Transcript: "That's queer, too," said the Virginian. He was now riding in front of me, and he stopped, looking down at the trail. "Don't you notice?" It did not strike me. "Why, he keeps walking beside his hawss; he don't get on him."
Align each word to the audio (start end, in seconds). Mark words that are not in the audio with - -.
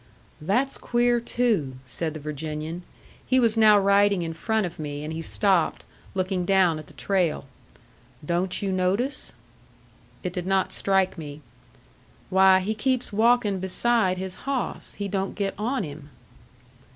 "That's 0.41 0.79
queer, 0.79 1.19
too," 1.19 1.75
said 1.85 2.15
the 2.15 2.19
Virginian. 2.19 2.81
He 3.23 3.39
was 3.39 3.55
now 3.55 3.77
riding 3.79 4.23
in 4.23 4.33
front 4.33 4.65
of 4.65 4.79
me, 4.79 5.03
and 5.03 5.13
he 5.13 5.21
stopped, 5.21 5.85
looking 6.15 6.43
down 6.43 6.79
at 6.79 6.87
the 6.87 6.93
trail. 6.95 7.45
"Don't 8.25 8.63
you 8.63 8.71
notice?" 8.71 9.35
It 10.23 10.33
did 10.33 10.47
not 10.47 10.73
strike 10.73 11.19
me. 11.19 11.41
"Why, 12.31 12.61
he 12.61 12.73
keeps 12.73 13.13
walking 13.13 13.59
beside 13.59 14.17
his 14.17 14.33
hawss; 14.49 14.95
he 14.95 15.07
don't 15.07 15.35
get 15.35 15.53
on 15.55 15.83
him." 15.83 16.09